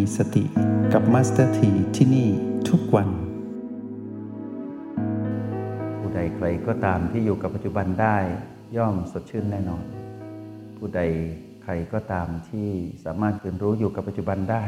[0.00, 0.44] มีสติ
[0.92, 2.28] กับมาสเตอร์ทีที่นี่
[2.68, 3.08] ทุกวัน
[5.98, 8.16] ผู้ใดใครก็ตามที่อยู่กับปัจจุบันได้
[8.76, 9.84] ย่อมสดชื่นแน่นอน
[10.76, 11.00] ผู้ใด
[11.62, 12.68] ใครก็ตามที่
[13.04, 14.64] สามารถเรียนรู้อยู่กับปัจจุบันได้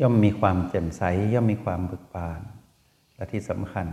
[0.00, 1.02] ย่อมมีความแจ่มใส
[1.34, 2.40] ย่อมมีความเบิกบาน
[3.16, 3.86] และที่สำคัญ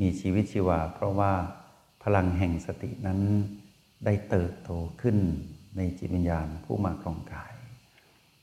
[0.00, 1.32] มีชีวิตชีวา เพราะว่า
[2.02, 3.20] พลังแห่งสตินั้น
[4.04, 5.16] ได้เติบโตขึ้น
[5.76, 7.55] ในจิตวิญญาณผู้มาครองกาย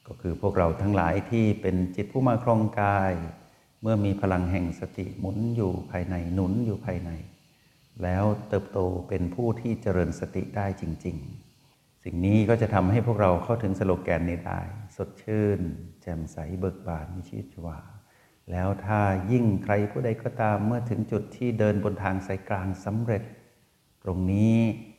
[0.08, 3.14] ก็คือพวกเราทั้งหลายที่เป็นจิตผู้มาครองกาย
[3.82, 7.12] เมื่อมีพลังแห่งสติหมุนอยู่ภายในหนุนอยู่ภายใน
[8.04, 8.80] แล้วเติบโต
[9.10, 11.18] เป็นผู้ที่เจริญสติได้จริง
[11.60, 14.62] ๆ สิ่งนี้ก็จะทำให้พวกเราเข้าถึงสโลแกนนี้ได้
[14.96, 15.60] สดชื่น
[16.02, 17.80] แจ่มใสเบิกบานมีชีวิตชีวา
[18.52, 19.02] แล้วถ้า
[19.32, 23.23] ยิ่งใครผู้ใดก็ตามเมื่อถึงจุดที่เดินบนทางสายกลางสำเร็จ
[24.04, 24.56] ตรงนี้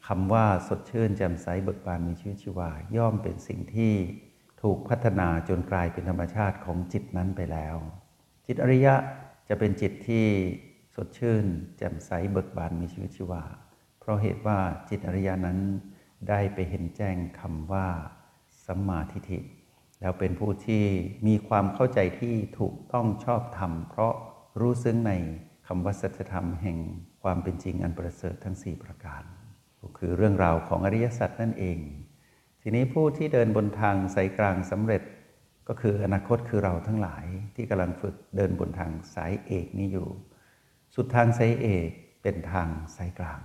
[0.07, 3.95] คำว่าสดชื่นแจ่มใสเบิกบานมีชีวิตชีวา ย่อมเป็นสิ่งที่
[4.65, 7.77] ถูกพัฒนาจนกลายเป็นธรรมชาติของจิตนั้นไปแล้ว
[8.47, 8.95] จิตอริยะ
[9.49, 10.27] จะเป็นจิตที่
[10.95, 11.45] สดชื่น
[11.77, 13.43] แจ่มใสเบิกบานมีชีวิตชีวา
[14.01, 14.59] เพราะเหตุว่า
[14.91, 15.59] จิตอริยะนั้น
[16.29, 17.89] ได้ไปเห็นแจ้งคำว่า
[18.67, 19.39] สัมมาทิฏฐิ
[20.01, 20.85] แล้วเป็นผู้ที่
[21.27, 24.15] มีความเข้าใจที่ถูกต้องชอบธรรม เพราะ
[24.61, 25.13] รู้ซึ้งใน
[25.67, 26.79] คำว่าสัจธรรมแห่ง
[27.23, 29.23] ความเป็นจริงอันประเสริฐทั้ง 4 ประการ
[29.81, 31.79] ก็คือเรื่องราวของอริยสัจนั่นเอง
[32.67, 35.03] ทีนี้ผู้ที่เดินบนทางสายกลางสำเร็จ
[35.69, 40.09] ก็คืออนาคตคือเราทั้งหลายที่กำลังฝึกเดินบนทางสายเอกนี้อยู่
[40.95, 41.91] สุดทางสายเอก
[42.23, 43.41] เป็นทางสายกลาง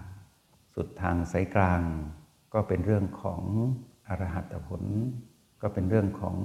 [0.75, 1.81] สุดทางสายกลาง
[2.53, 3.41] ก็เป็นเรื่องของ
[4.07, 4.83] อรหัตผล
[5.61, 6.35] ก็เป็นเรื่องของ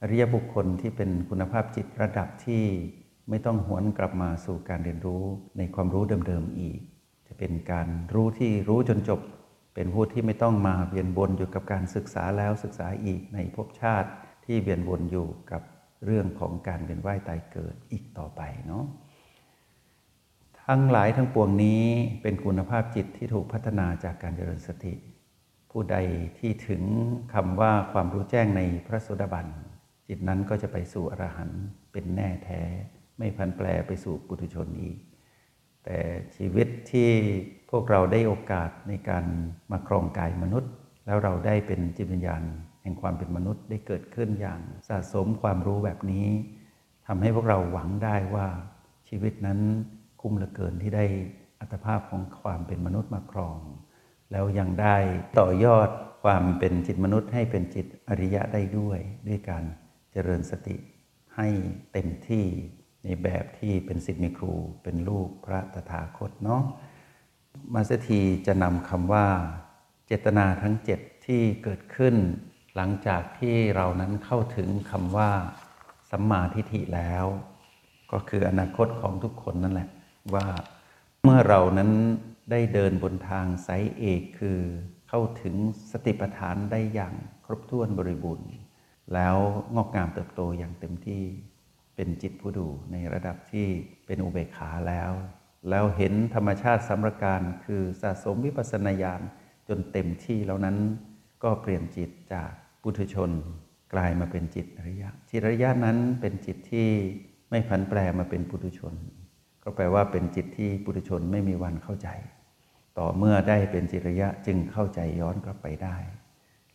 [0.00, 2.64] อริยบุคคลที่เป็นคุณภาพจิตระดับที่
[3.28, 5.22] ไม่ต้องหวนกลับมาสู่การเรียนรู้
[5.56, 6.78] ในความรู้เดิมๆอีก
[7.26, 9.20] จะเป็นการรู้ที่รู้จนจบ
[9.74, 14.10] เป็นผู้ที่ไม่ต้องมาเวียนวนอยู่กับการศึกษาแล้วศึกษาอีกในภพชาติ
[14.44, 15.62] ที่เวียนวนอยู่กับ
[16.06, 18.84] เรื่องของการเวียนว่ายตายเกิดอีกต่อไปเนาะ
[20.66, 21.82] ทั้งหลายทั้งปวงนี้
[22.22, 24.94] เป็นคุณภาพจิตที่ถูกพัฒนาจากการเจริญสติ
[25.70, 25.96] ผู้ใด
[26.38, 26.82] ที่ถึง
[27.34, 29.46] คำว่าความรู้แจ้งในพระโสดาบัน
[30.08, 31.62] จิตนั้นก็จะไปสู่อรหันต์
[31.92, 32.62] เป็นแน่แท้
[33.18, 34.98] ไม่พันแปรไปสู่ปุถุชนอีก
[35.84, 35.98] แต่
[36.36, 37.10] ชีวิตที่
[37.70, 39.24] พวกเราได้โอกาสในการ
[39.72, 40.72] มาครองกายมนุษย์
[41.06, 42.42] แล้วเราได้เป็นจิตวิญญาณ
[42.82, 46.26] แห่งความเป็นมนุษย์ได้เกิดขึ้นอย่างสะสมความรู้แบบนี้
[47.06, 48.48] ทำให้พวกเราหวังได้ว่า
[49.08, 49.58] ชีวิตนั้น
[50.20, 51.04] คุ้มเหลือเกินที่ได้
[51.60, 53.58] อัตภาพของความเป็นมนุษย์มาครอง
[54.32, 54.96] แล้วยังได้
[55.38, 55.88] ต่อยอด
[56.24, 58.98] ความเป็นจิตมนุษย์ให้เป็นจิตอริยะได้ด้วย
[59.28, 59.64] ด้วยการ
[60.12, 60.76] เจริญสติ
[61.36, 61.48] ให้
[61.92, 62.46] เต็มที่
[63.04, 66.62] ในแบบที่เป็นสิทธิมีครู เป็นลูกพระตถาคตเนาะ
[67.74, 69.26] มาสถีจะนำคำว่า
[70.06, 72.14] เจตนาทั้งเจ็ดที่เกิดขึ้น
[72.76, 75.30] หลังจากที่เรานั้นเข้าถึงคำว่า
[76.10, 77.24] สัมมาทิฏฐิแล้ว
[78.12, 79.88] ก็คืออนาคตของทุกคนนั่นแหละ
[80.34, 80.46] ว่า
[81.24, 81.90] เมื่อเรานั้น
[82.50, 84.58] ได้เดินบนทางสายเอกคือ
[85.08, 85.54] เข้าถึง
[85.92, 88.50] สติปัฏฐานได้อย่างครบถ้วนบริบูรณ์
[89.14, 89.36] แล้ว
[89.76, 91.24] งอกงามเติบโตอย่างเต็มที่
[91.96, 93.66] เป็นจิตผู้ดูในระดับที่
[94.06, 95.12] เป็นอุเบกขาแล้ว
[95.68, 99.20] แล้วเห็นธรรมชาติสัมรการคือสะสมวิปัสสนาญาณ
[99.68, 100.76] จนเต็มที่แล้วนั้น
[101.44, 102.50] ก็เปลี่ยนจิตจาก
[102.82, 103.30] ปุถุชน
[103.94, 106.88] กลายมาเป็นจิตอริยะ จิตอริยะนั้นเป็นจิตที่
[107.50, 108.94] ไม่ผันแปรมาเป็นปุถุชน
[109.62, 112.08] ก็แปลว่าเป็นจิตที่ปุถุชนไม่มีวันเข้าใจ
[112.98, 115.96] ต่อเมื่อได้เป็นจิตระยะจึงเข้าใจย้อนกลับไปได้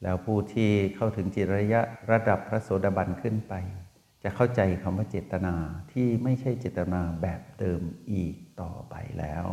[0.03, 1.81] แล้วผู้ที่เข้าถึงจิตระยะ
[2.12, 3.53] ระดับพระโสดาบันขึ้นไป
[4.23, 5.56] จะเข้าใจคำว่าเจตนา
[5.91, 7.81] ที่ไม่ใช่เจตนาแบบเดิม
[8.12, 9.46] อีก ต่อไปแล้ว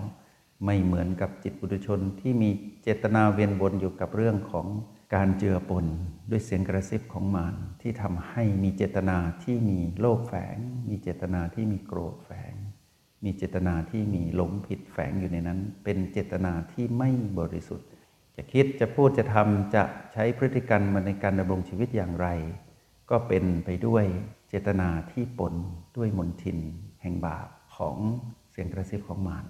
[0.65, 2.51] ไม่เหมือนกับจิตปุถุชนที่มี
[2.83, 4.67] เจตนาเวียนวนอยู่กับเรื่องของ
[5.15, 5.87] การเจือปน
[6.31, 10.57] ด้วยเสียงกระซิบของมารที่ทำให้มีเจตนาที่มีโลภแฝง
[10.89, 12.55] มีเจตนาที่มีโกรธแฝง
[13.25, 17.89] มีเจตนาที่มีหลงผิดแฝงอยู่ในนั้น เป็นเจตนาที่ไม่บริสุทธิ์
[18.37, 22.29] จะคิดจะพูดจะทำจะใช้พฤติกรรมในการดำรงชีวิตอย่างไร
[23.11, 24.05] ก็เป็นไปด้วย
[24.49, 25.55] เจตนาที่ปน
[25.97, 26.59] ด้วยมนทิน
[27.03, 27.97] แห่งบาปของ
[28.53, 29.47] เสียงกระซิบของมาร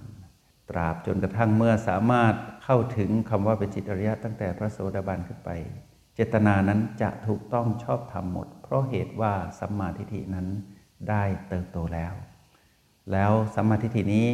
[0.70, 2.34] ตราบจนกระทั่งเมื่อสามารถ
[2.64, 5.50] เข้าถึงคำว่าเป็นจิตอริยะตั้งแต่พระโสดาบันขึ้นไป
[6.14, 10.46] เจตนานั้นจะถูกต้องชอบธรรมหมด เพราะเหตุว่าสัมมาทิฏฐินั้น
[11.08, 12.12] ได้เติบโตแล้ว
[13.12, 14.28] แล้วสัมมาทิฏฐินี้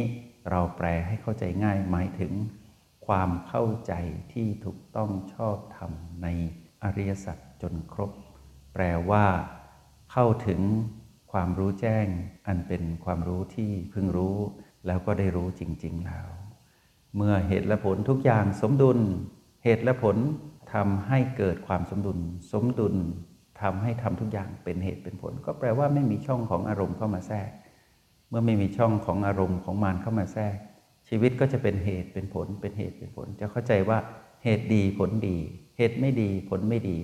[0.49, 2.33] เราแปลให้เข้าใจง่ายหมายถึง
[3.07, 3.93] ความเข้าใจ
[4.33, 5.91] ที่ถูกต้องชอบธรรม
[6.23, 6.27] ใน
[6.83, 8.11] อริยสัจจนครบ
[8.73, 9.25] แปลว่า
[10.11, 10.61] เข้าถึง
[11.31, 12.07] ความรู้แจ้ง
[12.47, 14.37] อันเป็นความรู้ที่เพึงรู้
[14.87, 16.27] แล้วก็ได้รู้จริง ๆ แล้ว
[17.15, 18.99] เมื่อเหตุและผลทุกอย่างสมดุล
[19.63, 20.17] เหตุและผล
[20.73, 22.19] ทำให้เกิดความสมดุล
[22.51, 22.95] สมดุล
[23.61, 27.49] ทำให้ทำทุกอย่างเป็นเหตุเป็นผล ก็แปลว่าไม่มีช่องของอารมณ์เข้ามาแทรก
[28.29, 30.57] เมื่อไม่มีช่องของอารมณ์ของมารเข้ามาแทรก
[31.09, 33.97] ชีวิตก็จะเป็นเหตุเป็นผล เป็นเหตุเป็นผล จะเข้าใจว่า
[34.43, 35.37] เหตุดีผลดี
[35.77, 36.97] เหตุไม่ดีผลไม่ดี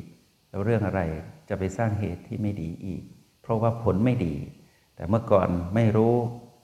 [0.50, 1.02] แล้วเรื่องอะไร
[1.50, 3.04] จะไปสร้างเหตุที่ไม่ดีอีก
[3.46, 4.36] เพราะว่าผลไม่ดี
[4.96, 6.16] แต่เมื่อก่อนไม่รู้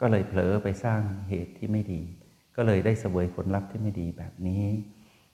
[0.01, 2.01] ก็เลยเผลอไปสร้างเหตุที่ไม่ดี
[2.55, 4.63] ก็เลยได้เสวยผลลัพธ์ที่ไม่ดีแบบนี้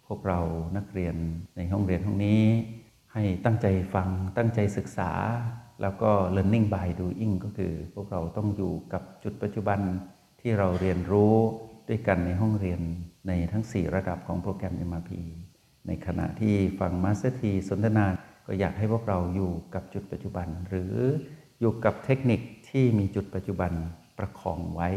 [0.08, 0.40] พวกเรา
[0.78, 1.16] นักเรียน
[1.58, 2.44] ในห้องเรียนห้องนี้
[3.14, 5.12] ให้ตั้งใจฟังตั้งใจศึกษา
[5.82, 9.80] แล้วก็ learning by doing ก็คือ พวกเราต้องอยู่กับจุดปัจจุบัน
[10.42, 11.36] ที่เราเรียนรู้
[11.90, 12.82] ด้วยกันในห้องเรียน
[13.28, 15.12] ในทั้ง 4 ระดับของโปรแกรม MRP
[15.88, 18.06] ในขณะที่ฟัง Master ทีสนทนา
[18.48, 20.94] ก็อยากให้พวกเราอยู่กับจุดปัจจุบันหรือ
[21.60, 23.72] อยู่กับเทคนิคที่มีจุดปัจจุบัน
[24.18, 24.90] ประคองไว้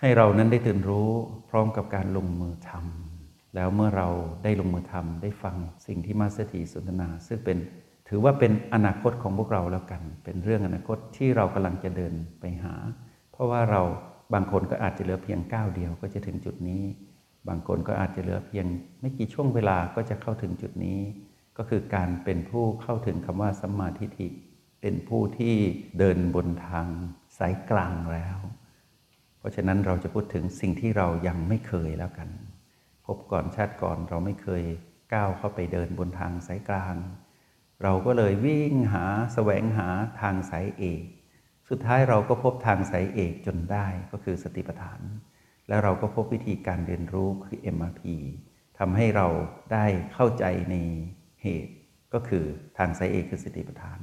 [0.00, 1.10] ให้เรานั้นได้ตื่นรู้
[1.50, 4.08] พร้อมกับการลงมือทำแล้วเมื่อเรา
[4.44, 5.56] ได้ลงมือทำได้ฟัง
[5.86, 7.58] สิ่งที่ Master ทีสนทนา ซึ่งเป็น
[8.08, 12.74] ถือว่าเป็นอนาคตของพวกเราแล้วกัน เป็นเรื่องอนาคตที่เรากำลังจะเดินไปหา
[13.32, 13.82] เพราะว่าเรา
[14.34, 16.82] บางคนก็อาจจะเหลือเพียงก้าวเดียวก็จะถึงจุดนี้
[17.48, 18.66] บางคนก็อาจจะเหลือเพียง
[19.00, 21.00] ไม่กี่ช่วงเวลาก็จะเข้าถึงจุดนี้
[21.58, 24.28] ก็คือการเป็นผู้เข้าถึงคำว่าสัมมาทิฏฐิ
[24.80, 25.56] เป็นผู้ที่
[25.98, 26.86] เดินบนทาง
[27.38, 28.38] สายกลางแล้ว
[29.38, 32.28] เพราะฉะนั้นเราจะพูดถึงสิ่งที่เรายังไม่เคยแล้วกัน
[33.06, 34.64] พบก่อนชาติก่อนเราไม่เคย
[35.12, 36.96] ก้าวเข้าไปเดินบนทางสายกลาง
[37.82, 39.88] เราก็เลยวิ่งหาแสวงหา
[40.20, 41.02] ทางสายเอก
[41.68, 45.00] สุดท้ายเราก็พบทางสายเอกจนได้ก็คือสติปัฏฐาน
[45.68, 48.02] แล้วเราก็พบวิธีการเรียนรู้คือ MRP
[48.78, 49.28] ทำให้เรา
[49.72, 50.74] ได้เข้าใจใน
[51.42, 51.72] เหตุ
[52.14, 52.44] ก็คือ
[52.78, 53.98] ทางสายเอกคือสติปัฏฐาน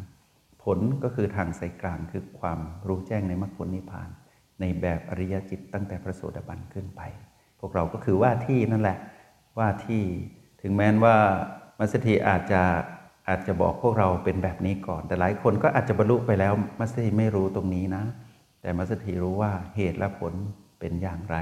[0.63, 4.09] ผลก็คือทางสายกลางคือความรู้แจ้งในมรรคผลนิพพาน
[4.59, 7.01] ในแบบอริยจิตตั้งแต่พระโสดาบันขึ้นไป
[7.59, 8.97] พวกเราก็คือว่าที่นั่นแหละ
[9.57, 10.03] ว่าที่
[10.61, 11.15] ถึงแม้นว่า
[11.79, 12.61] มัสถีอาจจะ
[13.27, 18.03] อาจจะบอกพวกเราเป็นแบบนี้ก่อน แต่หลายคนก็อาจจะบรรลุไปแล้วมัสถีไม่รู้ตรงนี้นะ
[18.61, 20.33] แต่มัสถีรู้ว่าเหตุและผล
[20.79, 21.37] เป็นอย่างไร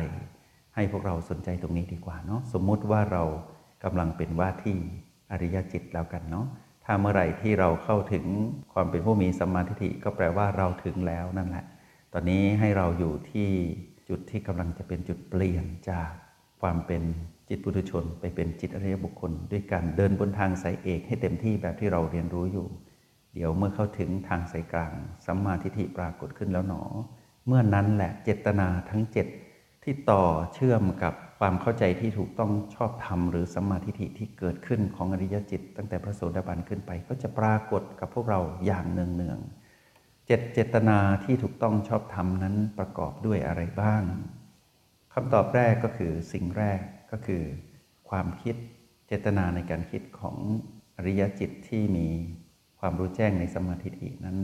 [0.75, 3.23] ให้พวกเราสนใจตรงนี้ดีกว่าเนาะสมมุติว่าเรา
[3.83, 4.77] กำลังเป็นว่าที่
[5.31, 6.47] อริยจิตแล้วกันเนาะ
[6.85, 8.25] ถ้าเมื่อไหร่ที่เราเข้าถึง
[8.73, 11.65] ความเป็นผู้มีสัมมาทิฏฐิก็แปลว่าเราถึงแล้วนั่นแหละ
[12.13, 13.49] ตอนนี้ให้เราอยู่ที่
[14.09, 16.09] จุดที่กำลังจะเป็นจุดเปลี่ยนจาก
[16.61, 17.01] ความเป็น
[17.49, 22.67] จิตปุถุชน ไปเป็นจิตอริยบุคคล ด้วยการเดินบนทางสายเอกให้เต็มที่แบบที่เราเรียนรู้อยู่
[23.33, 24.93] เดี๋ยวเมื่อเข้าถึงทางสายกลาง
[25.25, 26.83] สัมมาทิฏฐิปรากฏขึ้นแล้วหนอ
[27.47, 29.27] เมื่อนั้นแหละเจตนาทั้งเจ็ด
[29.83, 30.23] ที่ต่อ
[30.53, 44.03] เชื่อมกับ ความเข้าใจที่ถูกต้องชอบธรรมหรือสัมมาทิฏฐิที่เกิดขึ้นของอริยจิต ตั้งแต่พระโสดาบันขึ้นไป ก็จะปรากฏกับพวกเราอย่างเนืองๆเจตเจตนาที่ถูกต้องชอบธรรมนั้นประกอบด้วยอะไรบ้าง
[45.13, 46.79] คำตอบแรกก็คือสิ่งแรก
[47.11, 47.43] ก็คือ
[48.09, 48.55] ความคิด
[49.07, 50.37] เจตนาในการคิดของ
[50.97, 52.07] อริยจิตที่มี
[52.79, 54.37] ความรู้แจ้งในสมาธิินั้น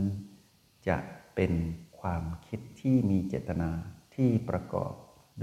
[0.88, 0.96] จะ
[1.34, 1.52] เป็น
[2.00, 3.70] ความคิดที่มีเจตนา
[4.14, 4.92] ที่ประกอบ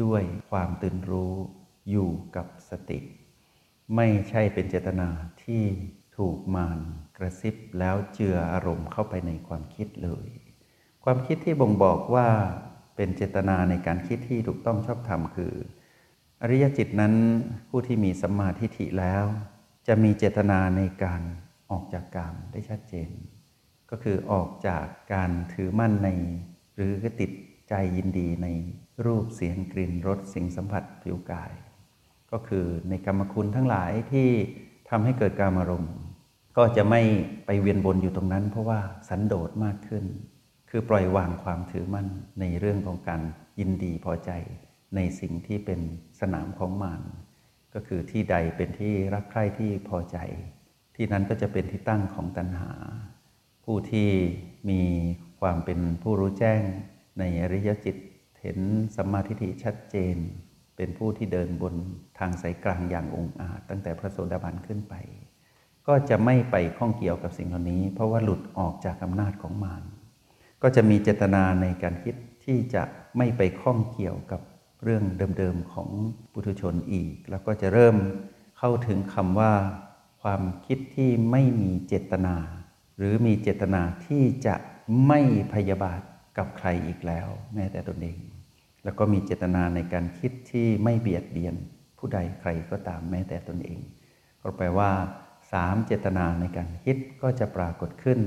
[0.03, 1.33] ด้วยความตื่นรู้
[1.89, 2.99] อยู่กับสติ
[3.95, 5.09] ไม่ใช่เป็นเจตนา
[5.43, 5.63] ที่
[6.17, 6.79] ถูกมาน
[7.17, 10.27] กระซิบแล้วเจืออารมณ์เข้าไปในความคิดเลย
[11.03, 12.29] ความคิดที่บ่งบอกว่า
[12.95, 15.53] เป็นเจตนาในการคิดที่ถูกต้องชอบธรรมคือ
[16.41, 17.13] อริยจิตนั้น
[17.69, 19.25] ผู้ที่มีสัมมาทิฏฐิแล้ว
[19.87, 21.21] จะมีเจตนาในการ
[21.71, 23.09] ออกจากกามได้ชัดเจน
[23.89, 26.09] ก็คือออกจากการถือมั่นใน
[26.75, 27.31] หรือติด
[27.69, 28.47] ใจยินดีใน
[29.05, 31.51] รูปเสียงกลิ่นรสสิ่งสัมผัสผิวกาย
[32.31, 34.29] ก็คือในกรรมคุณทั้งหลายที่
[34.89, 35.93] ทำให้เกิดการอารมณ์
[36.57, 37.01] ก็จะไม่
[37.45, 40.05] ไปเวียนวนอยู่ตรงนั้น เพราะว่าสันโดษมากขึ้น
[40.69, 42.07] คือปล่อยวางความถือมั่น
[42.39, 43.21] ในเรื่องของการ
[43.59, 44.31] ยินดีพอใจ
[44.95, 45.79] ในสิ่งที่เป็น
[46.19, 47.01] สนามของมาร
[47.73, 50.17] ก็คือที่ใดเป็นที่รักใคร่ที่พอใจ
[50.95, 52.71] ที่นั้นก็จะเป็นที่ตั้งของตัณหา
[53.65, 54.09] ผู้ที่
[54.69, 54.81] มี
[55.41, 56.61] ความเป็นผู้รู้แจ้ง
[57.19, 57.95] ในอริยจิต
[58.45, 58.61] เห็น
[58.95, 60.15] สัมมาทิฏฐิชัดเจน
[60.75, 61.75] เป็นผู้ที่เดินบน
[62.19, 64.93] ทางสายกลางอย่างองอาจตั้งแต่พระโสดาบันขึ้นไป
[65.87, 69.83] ก็จะไม่ไปข้องเกี่ยวกับสิ่งเหล่านี้ เพราะว่าหลุดออกจากอำนาจของมาร
[70.61, 72.83] ก็จะมีเจตนาในการคิดที่จะ
[73.17, 74.41] ไม่ไปข้องเกี่ยวกับ
[74.83, 75.03] เรื่อง
[75.37, 75.89] เดิมๆของ
[76.33, 77.95] ปุถุชนอีก แล้วก็จะเริ่ม
[78.57, 79.53] เข้าถึงคำว่า
[80.21, 82.35] ความคิดที่ไม่มีเจตนา
[82.97, 84.55] หรือมีเจตนาที่จะ
[85.07, 85.19] ไม่
[85.53, 86.01] พยาบาท
[86.37, 88.34] กับใครอีกแล้ว แม้แต่ตนเอง
[88.85, 91.55] แล้วก็มีเจตนาในการคิดที่ไม่เบียดเบียน
[91.97, 93.79] ผู้ใดใครก็ตามแม้แต่ตนเอง
[94.41, 94.91] ก็แปลว่า
[95.51, 98.19] สามเจตนาในการคิดก็จะปรากฏขึ้น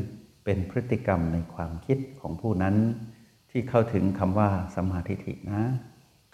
[0.45, 2.77] เป็นพฤติกรรมในความคิดของผู้นั้น
[3.50, 5.62] ที่เข้าถึงคำว่าสมาธิินะ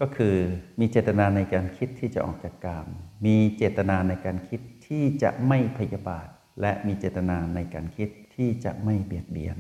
[0.01, 0.35] ก็คือ
[0.81, 2.87] มีเจตนาในการคิดที่จะออกจากกาม
[3.27, 6.29] มีเจตนาในการคิดที่จะไม่พยาบาท
[6.61, 9.59] และมีเจตนาในการคิดที่จะไม่เบียดเบียน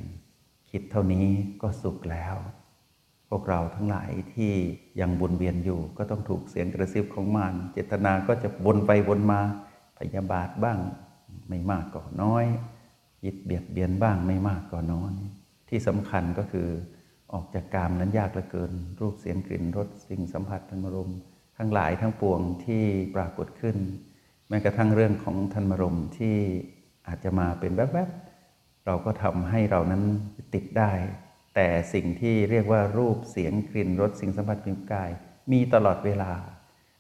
[0.71, 1.27] คิดเท่านี้
[1.63, 2.37] ก็สุขแล้ว
[3.37, 4.53] วกเราทั้งหลายที่
[5.01, 9.41] ยังวนเวียนอยู่ ก็ต้องถูกเสียงกระซิบของมารเจตนาก็จะวนไปวนมา
[9.99, 10.79] พยาบาทบ้าง
[11.49, 12.45] ไม่มากก็น้อย
[13.25, 15.15] ยิดเบียดเบียนบ้างไม่มากก็น้อย
[15.69, 16.69] ที่สำคัญก็คือ
[17.33, 21.13] ออกจากกามนั้นยากเหลือเกิน รูปเสียงกลิ่นรสสิ่งสัมผัสธรรมรม
[21.59, 22.83] ทั้งหลายทั้งปวงที่
[23.15, 23.77] ปรากฏขึ้น
[24.49, 26.37] แม้กระทั่งเรื่องของธรรมรมที่
[27.07, 30.03] อาจจะมาเป็นแวบๆเราก็ทำให้เรานั้น
[30.55, 30.91] ติดได้
[31.55, 35.11] แต่สิ่งที่เรียกว่ารูปเสียงกลิ่นรสสิ่งสัมผัสผิวกาย
[35.53, 36.33] มีตลอดเวลา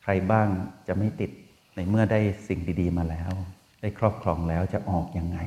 [0.02, 0.48] ใครบ้าง
[0.86, 1.30] จะไม่ติด
[1.76, 3.32] ในเมื่อได้สิ่งดีๆมาแล้ว
[3.80, 5.38] ได้ครอบครองแล้วจะออกยังไง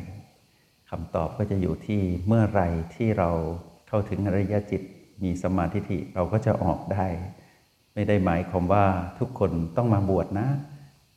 [0.90, 2.62] คำตอบก็จะอยู่ที่เมื่อไร
[2.96, 3.30] ที่เรา
[3.88, 4.82] เข้าถึงอริยจิต
[5.24, 7.08] มีสมาธิิเราก็จะออกได้
[7.94, 8.86] ไม่ได้หมายความว่า
[9.20, 10.48] ทุกคนต้องมาบวชนะ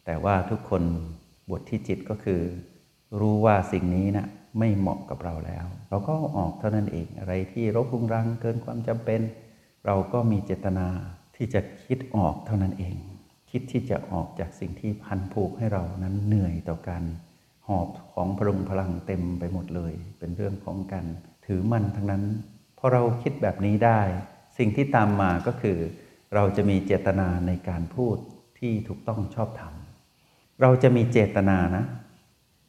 [0.05, 0.83] แต่ว่าทุกคน
[1.49, 2.41] บวชที่จิตก็คือ
[3.21, 4.27] รู้ว่าสิ่งนี้นะ
[4.59, 9.21] ไม่เหมาะกับเราแล้ว เราก็ออกเท่านั้นเองอะไรที่รบรุงรังเกินความจำเป็น
[9.87, 10.89] เราก็มีเจตนา
[11.37, 12.97] ที่จะคิดออกเท่านั้นเอง
[13.51, 17.05] คิดที่จะออกจากสิ่งที่พันผูกให้เรานั้นเหนื่อยต่อการ
[17.67, 21.07] หอบของพลุงพลังเต็มไปหมดเลย เป็นเรื่องของการ
[21.47, 22.25] ถือมั่นทั้งนั้น
[22.79, 24.01] พอเราคิดแบบนี้ได้
[24.59, 25.79] สิ่งที่ตามมาก็คือ
[26.35, 28.17] เราจะมีเจตนาในการพูด
[28.59, 29.75] ที่ถูกต้องชอบธรรม
[30.61, 31.85] เราจะมีเจตนานะ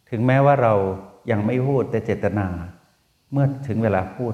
[0.10, 0.74] ถึงแม้ว่าเรา
[1.30, 2.48] ยังไม่พูดแต่เจตนา
[3.32, 4.34] เมื่อถึงเวลาพูด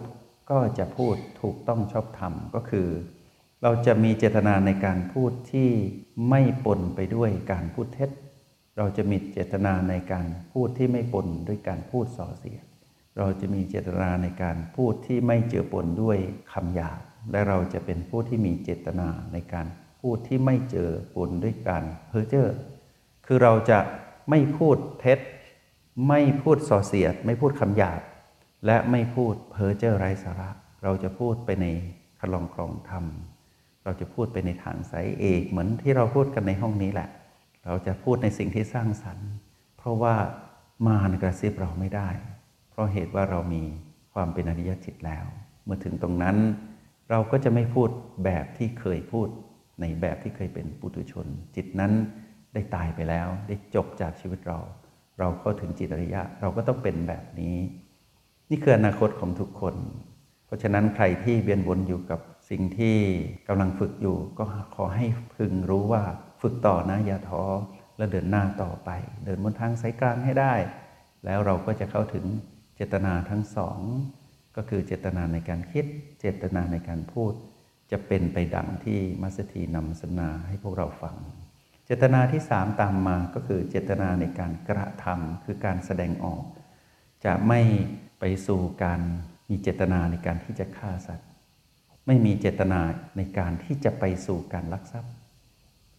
[0.51, 2.87] ก็จะพูดถูกต้องชอบธรรมก็คือ
[3.63, 5.69] เราจะมีเจตนาในการพูดที่
[6.29, 8.09] ไม่ปนไปด้วยการพูดเท็จ
[8.77, 12.63] เราจะมีเจตนาในการพูดที่ไม่ปนด้วยการพูดส่อเสียด
[13.17, 16.17] เราจะมีเจตนาในการพูดที่ไม่เจือปนด้วย
[16.53, 16.99] คำหยาบ
[17.31, 19.67] และเราจะเป็นผู้ที่มีเจตนาในการ
[20.01, 22.49] พูดที่ไม่เจือปนด้วยการเพ้อเจ้อ
[23.25, 23.79] คือเราจะ
[24.29, 25.19] ไม่พูดเท็จ
[26.07, 28.01] ไม่พูดส่อเสียด ไม่พูดคำหยาบ
[28.65, 30.49] และไม่พูดเพ้อเจ้อไร้สาระ
[30.83, 31.65] เราจะพูดไปใน
[32.19, 33.05] คลองครองธรรม
[33.83, 37.09] เราจะพูดไปในทางสายเอกเหมือนที่เราพูดกันในห้องนี้แหละ
[37.65, 39.29] เราจะพูดในสิ่งที่สร้างสรรค์
[39.77, 40.15] เพราะว่า
[40.87, 42.09] มารกระซิบเราไม่ได้
[42.69, 43.63] เพราะเหตุว่าเรามี
[44.13, 45.25] ความเป็นอริยจิตแล้ว
[45.65, 46.37] เมื่อถึงตรงนั้น
[47.09, 47.89] เราก็จะไม่พูด
[48.23, 49.27] แบบที่เคยพูด
[49.81, 51.91] ในแบบที่เคยเป็นปุถุชน จิตนั้น
[52.53, 54.59] ได้ตายไปแล้ว ได้จบจากชีวิตเรา
[55.19, 57.57] เราเข้าถึงจิตอริยะ เราก็ต้องเป็นแบบนี้
[58.49, 59.75] นี่คืออนาคตของทุกคน
[60.45, 62.19] เพราะฉะนั้นใครที่เวียนวนอยู่กับ
[62.49, 62.97] สิ่งที่
[63.47, 64.43] กำลังฝึกอยู่ ก็
[64.75, 65.05] ขอให้
[65.35, 66.03] พึงรู้ว่า
[66.41, 67.43] ฝึกต่อนะอย่าท้อ
[67.97, 68.89] และเดินหน้าต่อไป
[69.25, 70.53] เดินบนทางสายกลางให้ได้
[71.25, 72.25] แล้วเราก็จะเข้าถึง
[72.75, 73.79] เจตนาทั้งสอง
[74.55, 75.85] ก็คือเจตนาในการคิด
[76.19, 77.33] เจตนาในการพูด
[77.91, 81.15] จะเป็นไปดังที่มัสถีนำสนาให้พวกเราฟัง
[81.89, 86.43] เจตนาที่สามตามมาก็คือเจตนาในการกระทำคือการแสดงออก
[87.25, 87.61] จะไม่
[88.19, 89.01] ไปสู่การ
[89.49, 91.29] มีเจตนาในการที่จะฆ่าสัตว์
[92.07, 92.81] ไม่มีเจตนา
[93.17, 95.13] ในการที่จะไปสู่การลักทรัพย์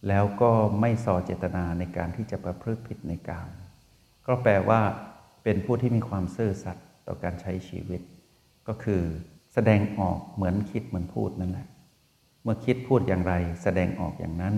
[0.07, 3.49] แล้วก็ไม่ส่อเจตนาในการที่จะประพฤติผิดในกาม
[4.27, 4.81] ก็แปลว่า
[5.43, 8.01] เป็นผู้ที่มีความซื่อสัตย์ต่อการใช้ชีวิต
[8.67, 9.01] ก็คือ
[9.53, 11.67] แสดงออกเหมือนคิดเหมือนพูดนั่นแหละ
[12.43, 14.55] เมื่อคิดพูดอย่างไร แสดงออกอย่างนั้น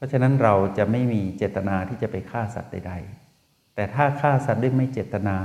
[0.00, 5.36] เพราะฉะนั้นเราจะไม่มีเจตนาที่จะไปฆ่าสัตว์ใดๆ แต่ถ้าฆ่าสัตว์ด้วยไม่เจตนา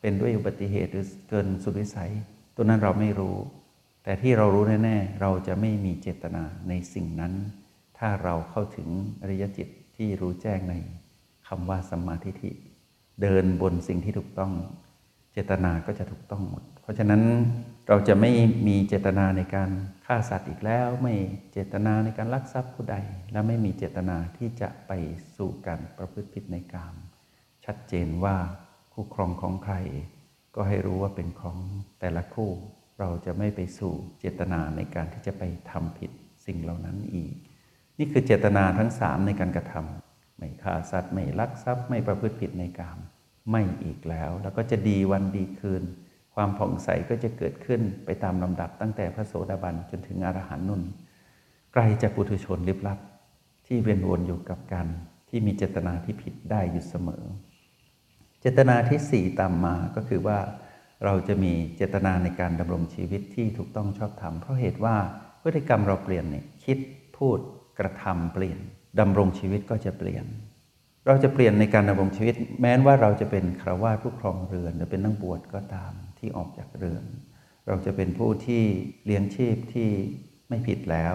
[0.00, 2.12] เป็นด้วยอุบัติเหตุหรือเกินสุดวิสัย
[2.56, 3.36] ตัวนั้นเราไม่รู้
[4.04, 7.32] แต่ที่เรารู้แน่ๆ เราจะไม่มีเจตนาในสิ่งนั้น
[7.98, 8.88] ถ้าเราเข้าถึง
[9.22, 10.74] อริยจิตที่รู้แจ้งใน
[11.48, 12.52] คำว่าสัมมาทิฏฐิ
[13.22, 14.52] เดินบนสิ่งที่ถูกต้อง
[15.32, 17.22] เจตนาก็จะถูกต้องหมด เพราะฉะนั้น
[17.92, 18.32] เราจะไม่
[18.68, 19.70] มีเจตนาในการ
[20.06, 21.14] ฆ่าสัตว์อีกแล้ว ไม่
[21.52, 22.96] เจตนาในการลักทรัพย์ผู้ใด
[23.32, 24.92] และไม่มีเจตนาที่จะไป
[25.36, 26.94] สู่การประพฤติผิดในกาม
[27.64, 28.36] ชัดเจนว่า
[28.92, 29.74] คู่ครองของใคร
[30.54, 31.58] ก็ให้รู้ว่าเป็นของ
[32.00, 32.50] แต่ละคู่
[33.00, 36.10] เราจะไม่ไปสู่เจตนาในการที่จะไปทำผิด
[36.46, 37.34] สิ่งเหล่านั้นอีก
[37.98, 42.98] นี่คือเจตนาทั้งสามในการกระทำไม่ฆ่าสัตว์ไม่ลักทรัพย์ ไม่ประพฤติผิดในกาม
[43.50, 45.84] ไม่อีกแล้ว แล้วก็จะดีวันดีคืน
[46.34, 50.82] ความผ่องใสก็จะเกิดขึ้นไปตามลำดับตั้งแต่พระโสดาบันจนถึงอรหันต์นุ่น
[51.72, 52.98] ไกลจากปุถุชนลิบลับ
[53.66, 54.86] ที่เวียนวนอยู่กับกัน
[55.28, 57.22] ที่มีเจตนาที่ผิดได้อยู่เสมอ
[58.40, 60.38] เจตนาที่สี่ตามมาก็คือว่า
[61.04, 64.96] เราจะมีเจตนาในการดำรงชีวิตที่ถูกต้องชอบธรรมเพราะเหตุว่า
[65.42, 66.78] พฤติกรรมเราเปลี่ยนเนี่ยคิด
[67.16, 67.38] พูด
[67.78, 68.58] กระทำเปลี่ยน
[69.00, 70.24] ดำรงชีวิตก็จะเปลี่ยน
[71.06, 77.04] เราจะเปลี่ยนในการดำรงชีวิต แม้ว่าเราจะเป็นคราวาสผู้ครองเรือนหรือเป็นนักบวชก็ตาม ที่ออกจากเรือน
[77.66, 78.62] เราจะเป็นผู้ที่
[79.04, 79.90] เลี้ยงชีพที่
[80.48, 81.14] ไม่ผิดแล้ว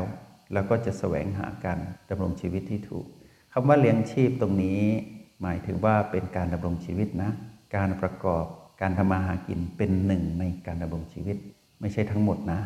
[0.54, 3.06] แล้วก็จะแสวงหาการดำรงชีวิตที่ถูก
[3.54, 4.82] คำว่าเลี้ยงชีพตรงนี้
[5.42, 7.32] หมายถึงว่าเป็นการดำรงชีวิตนะ
[7.76, 8.46] การประกอบ
[8.82, 11.38] การทำมาหากินเป็นหนึ่งในการดำรงชีวิต
[11.82, 12.62] ไม่ใช่ทั้งหมดนะ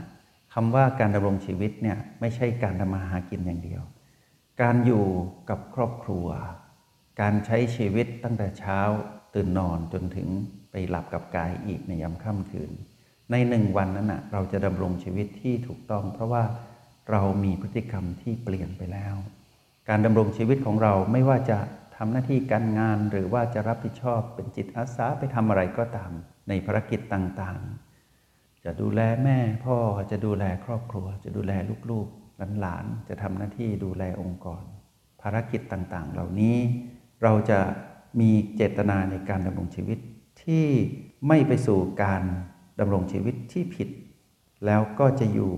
[0.53, 3.81] คำว่าการดำรงชีวิตเนี่ยไม่ใช่การทำมาหากินอย่างเดียว
[4.61, 5.05] การอยู่
[5.49, 6.27] กับครอบครัว
[7.21, 8.79] การใช้ชีวิตตั้งแต่เช้า
[9.33, 10.27] ตื่นนอนจนถึง
[10.71, 12.71] ไปหลับกับกายอีกในยามค่ำคืน
[13.31, 16.43] ในหนึ่งวันนั้นนะเราจะดำรงชีวิตที่ถูกต้อง เพราะว่า
[17.11, 19.15] เรามีพฤติกรรมที่เปลี่ยนไปแล้ว
[19.89, 21.59] การดำรงชีวิตของเราไม่ว่าจะ
[21.95, 26.11] ทำหน้าที่การงานหรือว่าจะรับผิดชอบเป็นจิตอาสาไปทำอะไรก็ตาม
[26.49, 29.77] ในภารกิจต่างๆ จะดูแลแม่พ่อ
[30.11, 31.53] จะดูแลครอบครัว จะดูแล
[31.89, 34.63] ลูกๆหลานๆจะทำหน้าที่ดูแลองค์กร
[35.21, 36.57] ภารกิจต่างๆ เหล่านี้
[37.23, 37.59] เราจะ
[38.19, 39.99] มีเจตนาในการดำรงชีวิต
[40.43, 40.65] ที่
[41.27, 42.21] ไม่ไปสู่การ
[42.79, 43.89] ดำรงชีวิตที่ผิด
[44.65, 45.51] แล้วก็จะอยู่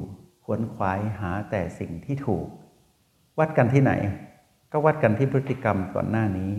[0.44, 2.48] ขวนขวายหาแต่สิ่งที่ถูก
[3.40, 3.94] วัดกันที่ไหน
[4.72, 6.54] ก็วัดกันที่พฤติกรรมก่อนหน้านี้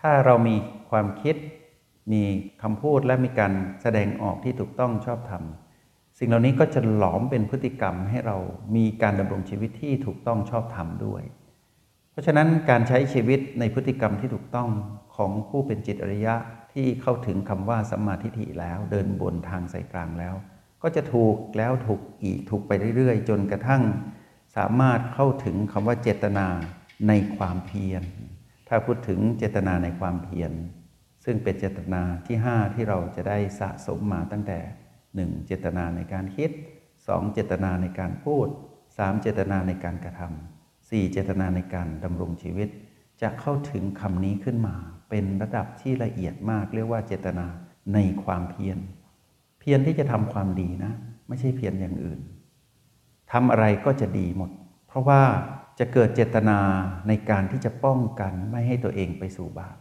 [0.00, 0.56] ถ้าเรามี
[0.90, 1.36] ความคิด
[2.12, 2.22] มี
[2.62, 5.42] คำพูดและมีการแสดงออกที่ถูกต้องชอบธรรม
[6.18, 8.36] สิ่งเหล่านี้ก็จะหลอมเป็นพฤติกรรมให้เรา
[8.76, 11.22] มีการดำรงชีวิตที่ถูกต้องชอบธรรมด้วย
[12.10, 14.68] เพราะฉะนั้นการใช้ชีวิตในพฤติกรรมที่ถูกต้อง
[15.16, 16.34] ของผู้เป็นจิตอริยะ
[16.72, 20.34] ที่เข้าถึงคำว่าสัมมาทิฏฐิแล้วเดินบนทางสายกลางแล้ว
[20.82, 23.82] ก็จะถูกแล้วถูกอีกถูกไปเรื่อยๆ จนกระทั่ง
[24.56, 26.46] สามารถเข้าถึงคำว่าเจตนา
[27.08, 28.02] ในความเพียร
[28.68, 30.52] ถ้าพูดถึงเจตนาในความเพียร
[31.24, 34.58] ซึ่งเป็นเจตนาที่ 5 ที่เราจะได้สะสมมาตั้งแต่
[35.02, 35.46] 1.
[35.46, 36.50] เจตนาในการคิด
[36.96, 37.32] 2.
[37.32, 38.48] เจตนาในการพูด
[38.88, 39.22] 3.
[39.22, 41.12] เจตนาในการกระทำ 4.
[41.12, 42.68] เจตนาในการดำรงชีวิต
[43.22, 44.76] จะเข้าถึงคำนี้ขึ้นมา
[45.08, 47.46] เป็นระดับที่ละเอียดมาก เรียกว่าเจตนา
[47.94, 48.78] ในความเพียร
[49.60, 50.92] เพียรที่จะทำความดีนะ
[51.28, 52.20] ไม่ใช่เพียรอย่างอื่น
[53.32, 54.50] ทำอะไรก็จะดีหมด
[54.88, 55.22] เพราะว่า
[55.78, 56.58] จะเกิดเจตนา
[57.08, 59.76] ในการที่จะป้องกันไม่ให้ตัวเองไปสู่บาป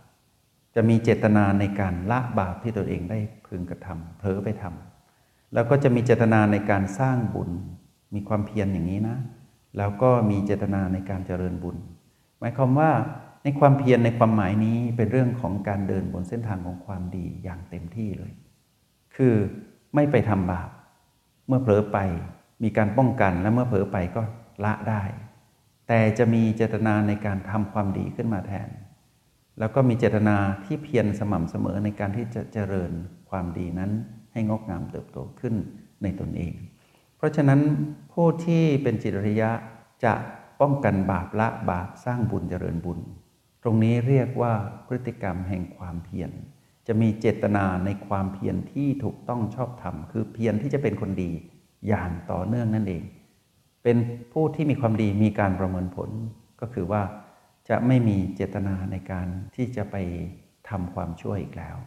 [0.75, 7.49] จะมีเจตนาในการละบาปที่ตัวเองได้พึงกระทำเผลอไปทำแล้วก็จะมีเจตนาในการสร้างบุญ
[8.13, 9.17] มีความเพียรอย่างนี้นะ
[9.77, 11.77] แล้วก็มีเจตนาในการเจริญบุญ
[12.39, 12.91] หมายความว่า
[13.43, 18.32] ในความเพียรในความหมายนี้เป็นเรื่องของการเดินบนเส้นทางของความดีอย่างเต็มที่เลย
[19.15, 19.36] คือ
[19.95, 20.69] ไม่ไปทำบาป
[21.47, 21.97] เมื่อเผลอไป
[22.63, 24.21] มีการป้องกันและเมื่อเผลอไปก็
[24.65, 25.03] ละได้
[25.88, 28.69] แต่จะมีเจตนาในการทำความดีขึ้นมาแทน
[29.60, 32.91] แล้วก็มีเจตนาที่เพียรสม่ำเสมอในการที่จะเจริญ
[33.29, 33.91] ความดีนั้น
[34.34, 35.56] ให้งอกงามเติบโตขึ้น
[36.03, 36.53] ในตนเอง
[37.17, 37.62] เพราะฉะนั้น
[38.13, 39.51] ผู้ที่เป็นจิตริยะ
[40.03, 40.13] จะ
[40.62, 42.99] ป้องกันบาปละบาปสร้างบุญเจริญบุญ
[43.63, 44.54] ตรงนี้เรียกว่า
[44.88, 46.32] พฤติกรรมแห่งความเพียร
[46.88, 51.32] จะมีเจตนาในความเพียรที่ถูกต้องชอบธรรม คือเพียรที่จะเป็นคนดี
[51.88, 53.04] อย่างต่อเนื่องนั่นเอง
[53.84, 53.97] เป็น
[54.34, 56.10] ผู้ที่มีความดีมีการประเมินผล
[56.62, 57.02] ก็คือว่า
[57.69, 59.95] จะไม่มีเจตนาในการที่จะไป
[60.69, 61.78] ทำความช่วยอีกแล้ว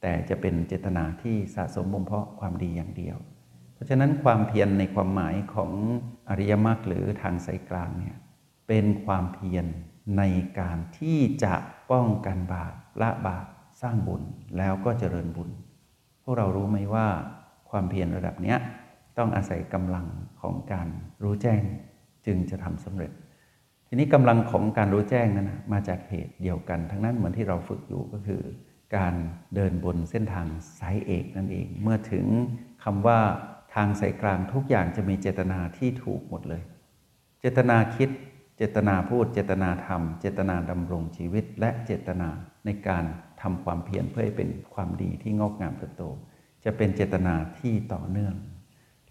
[0.00, 3.16] แต่จะเป็นเจตนาที่สะสมบ่มเพาะความดีอย่างเดียว
[3.74, 5.70] เพราะฉะนั้นความเพียรในความหมายของ
[6.28, 8.16] อริยมรรคหรือทางสายกลางเนี่ย
[8.68, 9.66] เป็นความเพียร
[10.18, 10.22] ใน
[10.60, 11.54] การที่จะ
[11.90, 13.46] ป้องกันบาปละบาป
[13.82, 14.22] สร้างบุญ
[14.58, 15.50] แล้วก็เจริญบุญ
[16.22, 17.06] พวกเรารู้ไหมว่า
[17.70, 18.58] ความเพียรระดับเนี้ย
[19.18, 20.06] ต้องอาศัยกำลัง
[20.40, 20.88] ของการ
[21.22, 21.62] รู้แจ้ง
[22.26, 23.10] จึงจะทำสำเร็จ
[23.88, 28.42] ทีนี้กำลังของการรู้แจ้งนั้นนะมาจากเหตุเดียวกัน ทั้งนั้นเหมือนที่เราฝึกอยู่ก็คือ
[28.96, 29.14] การ
[29.54, 30.46] เดินบนเส้นทาง
[30.78, 32.26] สายเอกนั่นเอง เมื่อถึง
[32.84, 33.20] คำว่า
[33.74, 36.62] ทางสายกลางทุกอย่างจะมีเจตนาที่ถูกหมดเลย
[37.40, 38.08] เจตนาคิด
[38.56, 42.28] เจตนาพูด เจตนาทำเจตนาดำรงชีวิต และเจตนา
[42.64, 43.04] ในการ
[43.42, 46.04] ทำความเพียรเพื่อให้เป็นความดีที่งอกงามเติบโต
[46.64, 48.34] จะเป็นเจตนาที่ต่อเนื่อง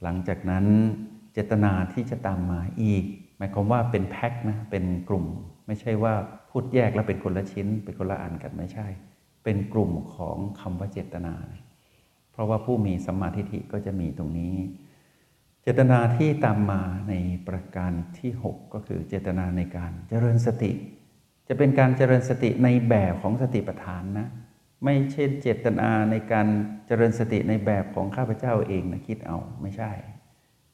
[0.04, 0.66] หลังจากนั้น
[1.34, 3.04] เจตนาที่จะตามมาอีก
[3.38, 5.26] หมายความว่าเป็นแพ็คนะเป็นกลุ่ม
[5.68, 6.14] ไม่ใช่ว่า
[6.50, 8.88] พูดแยกแล้วเป็นคนละชิ้น เป็นคนละอันกันไม่ใช่
[9.44, 11.34] เป็นกลุ่มของคำว่าเจตนา
[12.32, 14.54] เพราะว่าผู้มีสัมมาทิฏฐิก็จะมีตรงนี้
[15.68, 17.14] เจตนาที่ตามมาใน
[17.48, 20.72] ประการที่ 6 ก็คือเจตนาในการเจริญสติ
[21.48, 24.28] จะเป็นการเจริญสติในแบบของสติปัฏฐานนะ
[24.86, 26.48] ไม่ใช่เจตนาในการ
[26.88, 29.92] เจริญสติในแบบของข้าพเจ้าเองนะคิดเอาไม่ใช่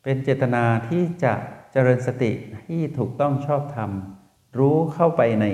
[0.04, 1.34] เป็นเจตนาที่จะ
[1.72, 2.32] เจริญสติ
[2.66, 3.92] ที่ถูกต้องชอบธรรม
[4.60, 5.48] รู้เข้าไปใน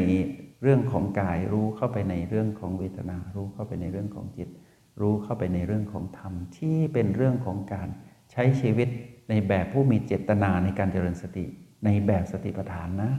[0.62, 4.50] เรื่องของกาย รู้เข้าไปในเรื่องของเวทนา รู้เข้าไปในเรื่องของจิต
[5.02, 7.88] รู้เข้าไปในเรื่องของธรรมที่เป็นเรื่องของการ
[8.32, 8.90] ใช้ชีวิต
[9.30, 11.46] ในแบบผู้มีเจตนาในการเจริญสติ
[11.86, 13.12] ในแบบสติปัฏฐานนะ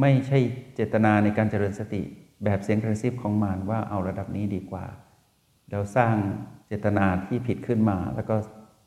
[0.00, 0.38] ไม่ใช่
[0.74, 2.02] เจตนาในการเจริญสติ
[2.44, 4.84] แบบเสียงกระซิบของมารว่าเอาระดับนี้ดีกว่า
[5.70, 6.14] แล้วสร้าง
[6.66, 8.36] เจตนาที่ผิดขึ้นมา แล้วก็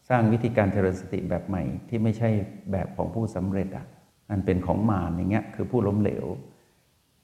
[0.10, 2.30] สร้างวิธีการเจริญสติแบบใหม่ ที่ไม่ใช่
[2.72, 3.86] แบบของผู้สำเร็จอะ
[4.30, 6.26] อันเป็นของมารอย่างเงี้ยคือผู้ล้มเหลว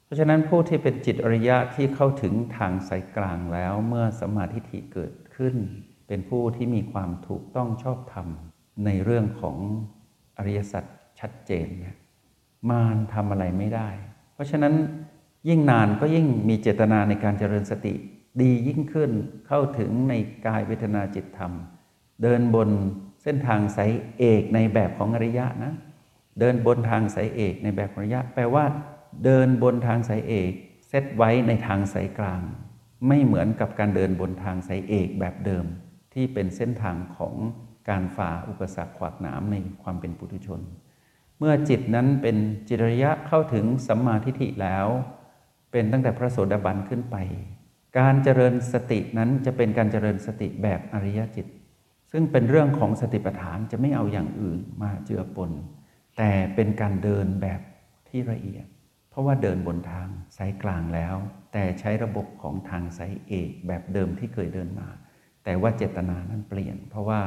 [0.04, 5.54] เพราะฉะนั้นผู้ที่เป็นจิตอริยะที่เข้าถึงทางสายกลางแล้วเมื่อสมาธิฐิเกิดขึ้น
[6.06, 8.26] เป็นผู้ที่มีความถูกต้องชอบธรรม
[8.84, 9.56] ในเรื่องของ
[10.38, 10.84] อริยสัจ
[11.20, 11.96] ชัดเจนเนี่ย
[12.70, 13.88] มารทำอะไรไม่ได้
[14.34, 14.74] เพราะฉะนั้น
[15.48, 17.94] ยิ่งนานก็ยิ่งมีเจตนาในการเจริญสติ
[18.40, 19.10] ดียิ่งขึ้น
[19.46, 20.14] เข้าถึงใน
[20.46, 21.52] กายเวทนาจิตธรรม
[22.22, 22.70] เดินบน
[23.22, 25.74] เส้นทางสายเอกในแบบของอริยะนะ
[26.40, 28.64] เดินบนทางสายเอกในแบบอริยะ แปลว่า
[29.24, 30.52] เดินบนทางสายเอก
[30.88, 32.42] เซตไว้ในทางสายกลาง
[33.08, 35.64] ไม่เหมือนกับการเดินบนทางสายเอกแบบเดิม
[36.14, 37.34] ที่เป็นเส้นทางของ
[37.88, 40.60] การฝ่าอุปสรรคขวากหนามในความเป็นปุถุชน
[41.38, 42.36] เมื่อจิตนั้นเป็น
[42.68, 44.86] จิตริยะเข้าถึงสัมมาทิฏฐิแล้ว
[45.72, 47.16] เป็นตั้งแต่พระโสดาบันขึ้นไป
[47.98, 51.46] การเจริญสตินั้นจะเป็นการเจริญสติแบบอริยจิต
[52.12, 55.50] ซึ่งเป็นเรื่องของสติปัฏฐานจะไม่เอาอย่างอื่นมาเจือปน
[56.18, 57.60] แต่เป็นการเดินแบบ
[58.08, 58.66] ที่ละเอียด
[59.10, 61.14] เพราะว่าเดินบนทางสายกลางแล้ว
[61.52, 64.88] แต่ใช้ระบบของทางสายเอกแบบเดิมที่เคยเดินมา
[65.44, 67.20] แต่ว่าเจตนานั้นเปลี่ยน เพราะว่า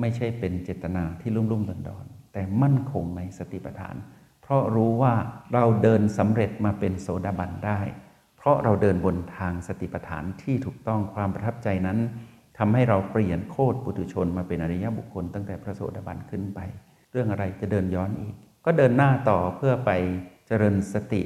[0.00, 3.96] ไม่ใช่เป็นเจตนาที่ลุ่มลุ่มดอนดอนแต่มั่นคงในสติปัฏฐาน
[4.42, 5.14] เพราะรู้ว่า
[5.54, 7.80] เราเดินสำเร็จมาเป็นโสดาบันได้
[8.36, 11.98] เพราะเราเดินบนทางสติปัฏฐานที่ถูกต้องความประทับใจนั้น
[12.58, 16.60] ทำให้เราเปลี่ยนโคตรปุถุชนมาเป็นอริยบุคคล ตั้งแต่พระโสดาบันขึ้นไป
[17.12, 19.90] เรื่องอะไรจะเดินย้อนอีก ก็เดินหน้าต่อเพื่อไป
[20.46, 21.22] เจริญสติ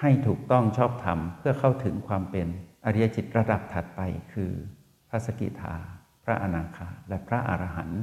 [0.00, 2.46] ให้ถูกต้องชอบธรรมเพื่อเข้าถึงความเป็น
[2.84, 4.00] อริยจิตระดับถัดไป
[4.32, 4.50] คือ
[5.08, 5.76] พระสกิทา
[6.24, 8.02] พระอนาคาและพระอรหันต์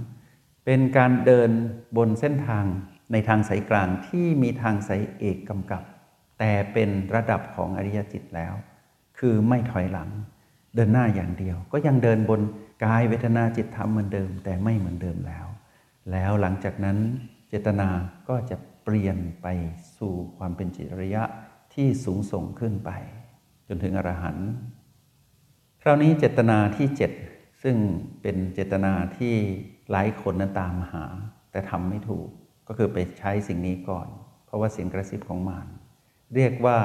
[0.65, 1.51] เป็นการเดิน
[1.97, 2.65] บนเส้นทาง
[3.11, 5.83] ในทางสายกลางที่มีทางสายเอกกำกับ
[6.39, 8.53] แต่เป็นระดับของอริยจิตแล้ว
[9.19, 10.09] คือไม่ถอยหลัง
[10.75, 12.41] เดินหน้าอย่างเดียว ก็ยังเดินบน
[12.83, 15.47] กายเวทนาจิตธรรมเหมือนเดิม แต่ไม่เหมือนเดิมแล้ว
[16.11, 16.97] แล้วหลังจากนั้น
[17.49, 17.89] เจตนา
[18.29, 19.47] ก็จะเปลี่ยนไป
[19.97, 21.23] สู่ความเป็นจิตระยะ
[21.73, 22.91] ที่สูงส่งขึ้นไป
[23.67, 24.49] จนถึงอรหันต์
[25.81, 27.11] คราวนี้เจตนาที่เจ็ด
[27.63, 27.75] ซึ่ง
[28.21, 29.35] เป็นเจตนาที่
[29.91, 31.05] หลายคนนั้นตามหา
[31.51, 32.27] แต่ทำไม่ถูก
[32.67, 34.07] ก็คือไปใช้สิ่งนี้ก่อน
[34.45, 35.67] เพราะว่าเสียงกระซิบของมาร
[36.35, 36.77] เรียกว่า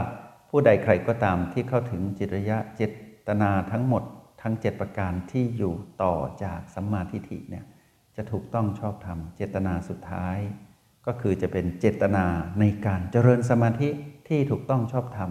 [0.50, 2.82] ผู้ใดใครก็ตามที่เข้าถึงจิตระยะเจ
[3.28, 4.02] ตนาทั้งหมด
[4.42, 7.64] ทั้ง 7 ประการที่อยู่ต่อจากสัมมาทิฏฐิเนี่ย
[8.16, 10.38] จะถูกต้องชอบธรรมเจตนาสุดท้าย
[11.06, 12.24] ก็คือจะเป็นเจตนา
[12.60, 13.88] ในการเจริญสมาธิ
[14.28, 15.30] ที่ถูกต้องชอบธรรม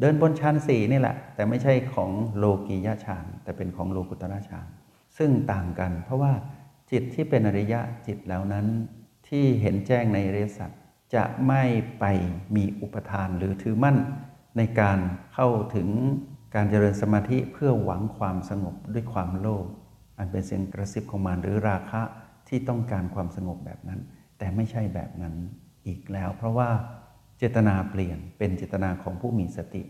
[0.00, 4.66] เดินบนชั้นสี่นี่แหละ แต่ไม่ใช่ของโลกียะฌานแต่เป็นของโลกุตระฌาน
[5.18, 6.32] ซึ่งต่างกัน เพราะว่า
[6.90, 8.66] จิตที่เป็นอริยะจิตแล้วนั้น
[9.28, 10.70] ที่เห็นแจ้งในอริยสัจ
[11.14, 11.62] จะไม่
[12.00, 12.04] ไป
[12.56, 13.96] มีอุปทานหรือถือมั่น
[14.56, 14.98] ในการ
[15.34, 15.88] เข้าถึง
[16.54, 19.66] การเจริญสมาธิเพื่อหวังความสงบด้วยความโลภ
[20.18, 22.02] อันเป็นเสียงกระซิบของมารหรือราคะ
[22.48, 24.00] ที่ต้องการความสงบแบบนั้น
[24.38, 25.34] แต่ไม่ใช่แบบนั้น
[25.86, 26.68] อีกแล้ว เพราะว่า
[27.38, 29.82] เจตนาเปลี่ยนเป็นเจตนาของผู้มีสติ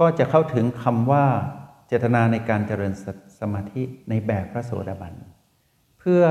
[0.00, 1.26] ก็จะเข้าถึงคำว่า
[1.88, 2.92] เจตนาในการเจริญ
[3.40, 5.14] สมาธิในแบบพระโสดาบัน
[6.00, 6.24] เพื่อ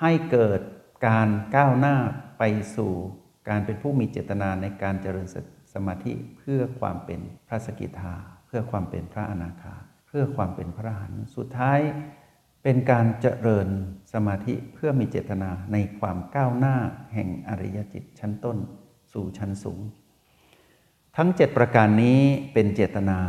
[0.00, 0.60] ให้เกิด
[1.06, 1.96] การก้าวหน้า
[2.38, 2.42] ไป
[2.76, 2.92] สู่
[3.48, 5.26] การเป็นผู้มีเจตนาในการเจริญ
[5.74, 8.14] สมาธิเพื่อความเป็นพระสกิทา
[8.46, 9.74] เพื่อความเป็นพระอนาคา
[10.06, 11.80] เพื่อความเป็นพระหันสุดท้าย
[12.62, 13.68] เป็นการเจริญ
[14.12, 16.76] สมาธิเพื่อมีเจตนาในความก้าวหน้า
[17.14, 18.56] แห่งอริยจิตชั้นต้น
[19.12, 19.80] สู่ชั้นสูง
[21.16, 22.20] ทั้ง 7 ประการนี้
[22.52, 23.20] เป็นเจตนา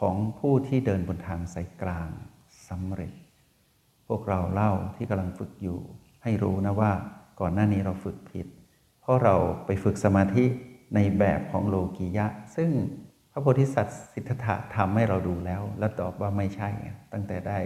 [0.00, 2.08] ของผู้ที่เดินบนทางสายกลาง
[2.68, 3.12] สำเร็จ
[4.08, 5.80] พวกเราเล่าที่กำลังฝึกอยู่
[6.22, 6.92] ให้รู้นะว่า
[7.40, 8.46] ก่อนหน้านี้เราฝึกผิด
[9.00, 10.44] เพราะเราไปฝึกสมาธิ
[10.94, 12.70] ในแบบของโลกียะ ซึ่ง
[13.32, 16.68] พระโพธิสัตว์สิทธัตถะทำให้เราดูแล้ว แล้วตอบว่าไม่ใช่
[17.12, 17.58] ตั้งแต่ได้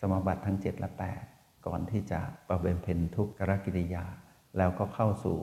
[0.00, 0.90] สมบัติทั้ง 7 และ
[1.28, 3.30] 8 ก่อนที่จะประเบนเพนทุกข
[3.64, 4.04] กิริยา
[4.56, 5.38] แล้วก็เข้าสู่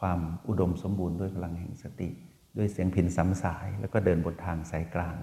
[0.00, 2.08] ความอุดมสมบูรณ์ด้วยพลังแห่งสติ
[2.56, 5.16] ด้วยเสียงพินสำสาย แล้วก็เดินบนทางสายกลาง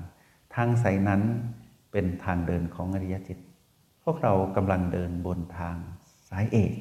[0.55, 1.21] ทางสายนั้น
[1.91, 3.39] เป็นทางเดินของอริยจิต
[4.03, 5.77] พวกเรากำลังเดินบนทาง
[6.29, 6.73] สายเอก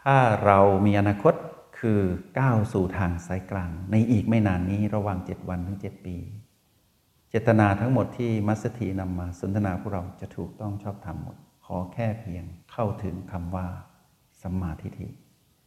[0.00, 1.34] ถ้าเรามีอนาคต
[1.78, 2.00] คือ
[2.38, 6.16] ก้าวสู่ทางสายกลาง ในอีกไม่นานนี้ระหว่าง 7 วันถึง 7 ปี
[7.28, 13.66] เจตนาทั้งหมดที่มัสถีนำมาสนทนาพวกเราจะถูกต้องชอบธรรมหมด ขอแค่เพียงเข้าถึงคำว่า
[14.42, 15.08] สัมมาทิฏฐิ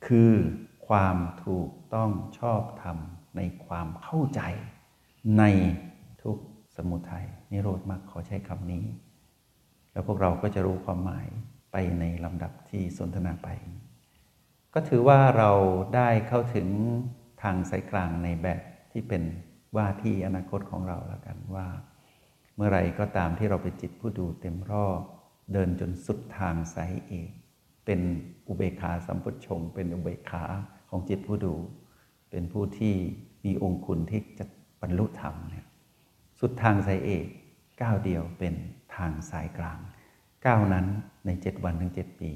[0.08, 0.34] คือ
[0.88, 2.98] ความถูกต้องชอบธรรม
[3.38, 4.42] ในความเข้าใจ
[5.38, 5.44] ใน
[6.24, 6.38] ทุก
[6.76, 8.86] สมุทัยนิโรธมรรคขอใช้คำนี้
[9.92, 11.28] แล้วพวกเราก็จะรู้ความหมาย
[11.72, 13.50] ไปในลำดับที่สนทนาไป
[14.74, 15.52] ก็ถือว่าเรา
[15.96, 16.68] ได้เข้าถึง
[17.42, 19.24] ทางสายกลางในแบบที่เป็น
[19.76, 21.68] ว่าที่อนาคตของเราแล้วกันว่า
[22.56, 25.02] เมื่อไรก็ตามที่เราเป็นจิตผู้ดูเต็มรอบ
[25.54, 27.32] เดินจนสุดทางสายเอก
[27.86, 28.02] เป็น
[28.48, 30.44] อุเบกขาสัมพุทชง เป็นอุเบกขา
[30.94, 31.54] ของจิตผู้ดู
[32.32, 32.96] เป็นผู้ที่
[33.46, 34.46] มีองค์คุณที่จะ
[34.82, 35.66] บรรลุธรรมเนี่ย
[36.40, 37.26] สุดทางสายเอก
[37.82, 38.54] ก้าวเดียวเป็น
[38.96, 39.80] ทางสายกลาง
[40.46, 40.86] ก้าวนั้น
[41.26, 42.32] ในเจ็ดวันถึงเจ็ดปี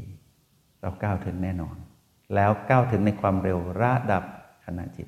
[0.81, 1.75] เราก้าวถึงแน่นอน
[2.35, 4.23] แล้วก้าวถึงในความเร็วระดับ
[4.65, 5.07] ขณะจิต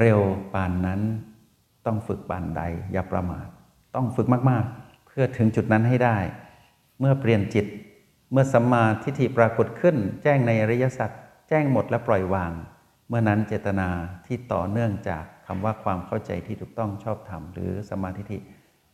[0.00, 0.20] เร็ว
[0.54, 1.00] ปานนั้น
[1.86, 3.46] ต้องฝึกปานใด อย่าประมาท
[3.94, 6.18] ต้องฝึกมากๆ เพื่อถึงจุดนั้นให้ได้
[6.98, 7.66] เมื่อเปลี่ยนจิต
[8.30, 11.10] เมื่อสัมมาทิฏฐิปรากฏขึ้น แจ้งในอริยสัจ
[11.48, 12.52] แจ้งหมดและปล่อยวาง
[13.08, 13.88] เมื่อนั้นเจตนา
[14.26, 18.38] ที่ต่อเนื่องจากคำว่าความเข้าใจที่ถูกต้องชอบธรรมหรือสมาธิิ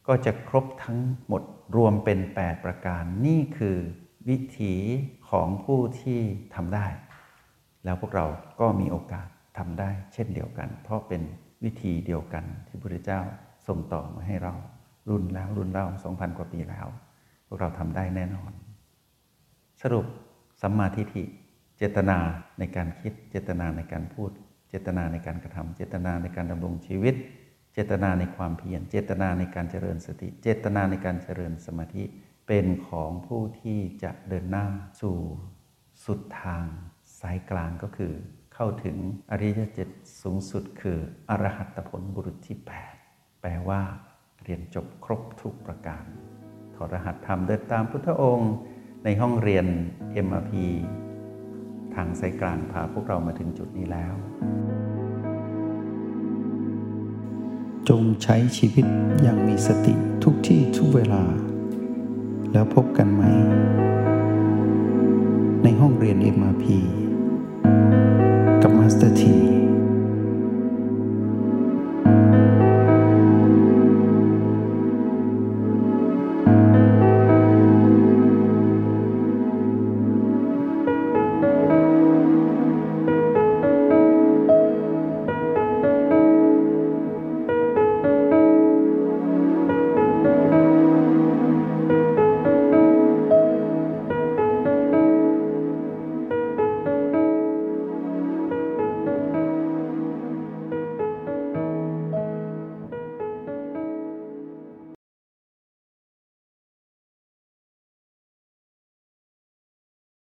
[0.07, 1.43] ก็จะครบทั้งหมด
[1.77, 3.79] รวมเป็น 8 ประการ นี่คือ
[4.29, 4.75] วิถี
[5.31, 6.21] ของผู้ที่
[6.55, 6.87] ทำได้
[7.85, 8.27] แล้วพวกเรา
[8.61, 11.23] ก็มีโอกาสทำได้ เช่นเดียวกัน เพราะเป็น
[11.65, 13.21] วิธีเดียวกันที่พระพุทธเจ้า
[13.67, 14.55] ส่งต่อมาให้เรา
[15.09, 16.87] รุ่นแล้วรุ่นเล่าสองพันกว่าปีแล้ว
[17.47, 18.53] พวกเราทำได้แน่นอน
[19.83, 20.07] สรุป
[20.63, 21.25] สัมมาทิฏฐิ
[21.79, 22.19] เจตนา
[22.59, 24.31] ในการคิด เจตนาในการพูด
[24.69, 27.15] เจตนาในการกระทำเจตนาในการดำรงชีวิต
[27.73, 32.05] เจตนาในความเพียร เจตนาในการเจริญสติ เจตนาในการเจริญสมาธิ
[32.47, 34.67] เป็นของผู้ที่จะเดินหน้า
[35.01, 35.19] สู่
[36.05, 36.67] สุดทาง
[37.21, 38.13] สายกลางก็คือ
[38.55, 38.97] เข้าถึง
[39.31, 39.89] อริยเจต
[40.23, 42.57] สูงสุดคืออรหัตผลบุรุษที่
[43.01, 43.81] 8 แปลว่า
[44.43, 46.05] เรียนจบครบทุกประการ
[46.75, 48.53] ถอดรหัสธรรมเดินตามพุทธองค์
[49.05, 49.67] ในห้องเรียน
[50.27, 50.53] MRP
[51.95, 54.15] ทางสายกลางพาพวกเรามาถึงจุดนี้แล้ว
[57.89, 58.87] จงใช้ชีวิต
[59.23, 61.25] อย่างมีสติทุกที่ทุกเวลา
[62.53, 63.23] แล้วพบกันไหม
[65.63, 66.65] ในห้องเรียน MRP
[68.63, 69.37] กับมาสเตอร์ที